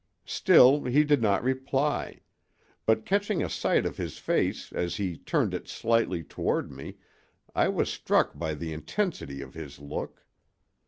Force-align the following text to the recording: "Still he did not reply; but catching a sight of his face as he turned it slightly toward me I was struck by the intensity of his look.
"Still 0.25 0.85
he 0.85 1.03
did 1.03 1.21
not 1.21 1.43
reply; 1.43 2.21
but 2.87 3.05
catching 3.05 3.43
a 3.43 3.49
sight 3.51 3.85
of 3.85 3.97
his 3.97 4.17
face 4.17 4.71
as 4.73 4.95
he 4.95 5.15
turned 5.15 5.53
it 5.53 5.67
slightly 5.67 6.23
toward 6.23 6.71
me 6.71 6.97
I 7.53 7.67
was 7.69 7.87
struck 7.93 8.35
by 8.35 8.55
the 8.55 8.73
intensity 8.73 9.43
of 9.43 9.53
his 9.53 9.77
look. 9.77 10.25